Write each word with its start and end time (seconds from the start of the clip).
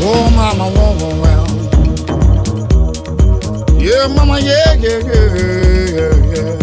Oh, 0.00 0.30
mama, 0.34 0.68
walk 0.72 1.00
around. 1.12 1.52
Yeah, 3.78 4.06
mama, 4.08 4.38
yeah, 4.40 4.72
yeah, 4.72 4.98
yeah, 5.04 5.28
yeah, 5.92 6.14
yeah. 6.32 6.56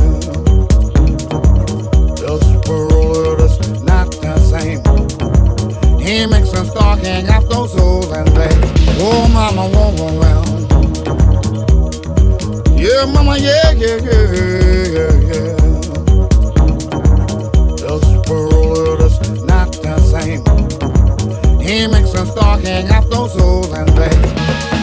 This 2.15 2.45
world 2.67 3.39
is 3.41 3.83
not 3.83 4.09
the 4.19 4.33
same. 4.49 4.81
He 5.99 6.25
makes 6.25 6.53
us 6.55 6.69
stalking 6.71 7.27
at 7.27 7.49
those 7.49 7.71
souls 7.73 8.11
and 8.11 8.27
play. 8.29 8.49
Oh, 8.97 9.27
mama, 9.31 9.67
walk 9.69 9.99
around. 10.09 10.49
Yeah, 12.79 13.05
mama, 13.05 13.37
yeah, 13.37 13.71
yeah, 13.73 13.97
yeah, 13.97 14.31
yeah, 14.95 15.13
yeah. 15.29 15.64
He 21.65 21.87
makes 21.87 22.13
us 22.13 22.29
stalking 22.31 22.87
at 22.89 23.09
those 23.09 23.33
souls 23.33 23.71
and 23.73 23.87
play. 23.95 24.74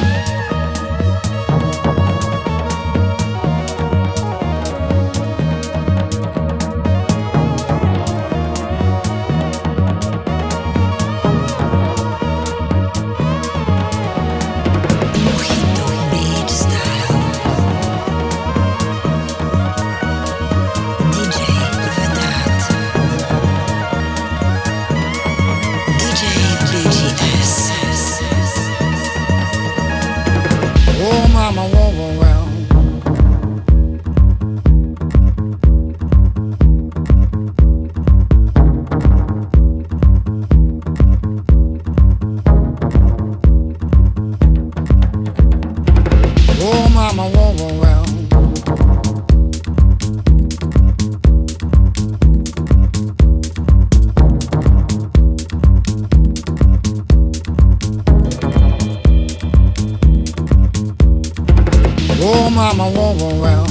Mama, 62.74 62.90
walk 62.98 63.20
around. 63.20 63.68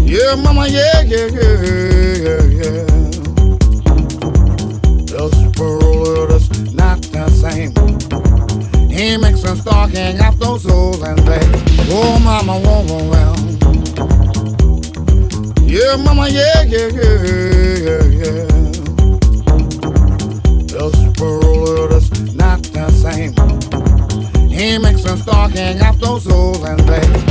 Yeah, 0.00 0.34
mama, 0.36 0.66
yeah, 0.66 1.02
yeah, 1.02 1.26
yeah, 1.26 1.60
yeah, 2.24 2.42
yeah. 2.56 2.86
World 5.58 6.30
is 6.32 6.48
not 6.72 7.02
the 7.02 7.28
same. 7.28 7.74
He 8.88 9.18
makes 9.18 9.44
us 9.44 9.60
stalking 9.60 10.18
at 10.18 10.38
those 10.38 10.62
souls 10.62 11.02
and 11.02 11.18
play. 11.18 11.42
Oh, 11.90 12.18
mama, 12.18 12.58
walk 12.58 12.88
around. 13.12 13.60
Yeah, 15.68 15.96
mama, 15.96 16.28
yeah, 16.30 16.62
yeah, 16.62 16.88
yeah, 16.88 17.24
yeah, 17.76 18.04
yeah. 18.08 18.46
World 21.20 21.92
is 21.92 22.34
not 22.34 22.62
the 22.62 22.88
same. 22.90 23.34
He 24.48 24.78
makes 24.78 24.99
stalking 25.18 25.78
at 25.80 25.98
those 26.00 26.24
souls 26.24 26.62
and 26.62 26.78
play. 26.86 27.29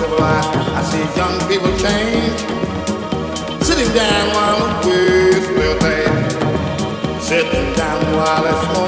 civilized. 0.00 0.48
I 0.78 0.82
see 0.90 1.04
young 1.20 1.36
people 1.50 1.72
change, 1.76 2.38
sitting 3.62 3.92
down 3.92 4.24
while 4.34 4.56
the 4.58 4.88
whistler 4.88 5.74
they 5.84 6.00
sitting 7.20 7.68
down 7.74 8.00
while 8.16 8.44
it's 8.50 8.79